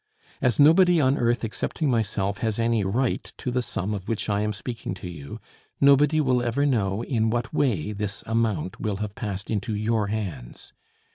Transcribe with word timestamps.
As 0.41 0.57
nobody 0.59 0.99
on 0.99 1.15
earth 1.15 1.45
excepting 1.45 1.87
myself 1.87 2.39
has 2.39 2.57
any 2.57 2.83
right 2.83 3.23
to 3.37 3.51
the 3.51 3.61
sum 3.61 3.93
of 3.93 4.07
which 4.07 4.29
I 4.29 4.41
am 4.41 4.51
speaking 4.51 4.95
to 4.95 5.07
you, 5.07 5.39
nobody 5.79 6.19
will 6.19 6.41
ever 6.41 6.65
know 6.65 7.03
in 7.03 7.29
what 7.29 7.53
way 7.53 7.91
this 7.91 8.23
amount 8.25 8.79
will 8.79 8.97
have 8.97 9.13
passed 9.13 9.51
into 9.51 9.75
your 9.75 10.07
hands. 10.07 10.73